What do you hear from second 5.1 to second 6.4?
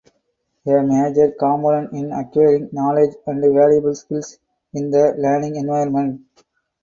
learning environment.